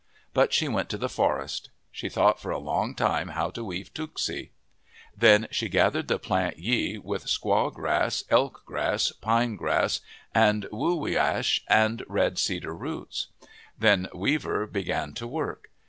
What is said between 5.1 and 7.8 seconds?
Then she gathered the plant yi, with squaw